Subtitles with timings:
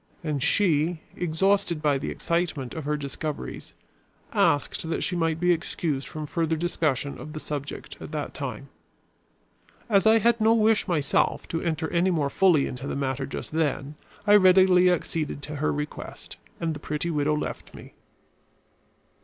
[0.23, 3.75] And she, exhausted by the excitement of her discoveries,
[4.33, 8.69] asked that she might be excused from further discussion of the subject at that time.
[9.87, 13.51] As I had no wish, myself, to enter any more fully into the matter just
[13.51, 13.93] then,
[14.25, 17.93] I readily acceded to her request, and the pretty widow left me.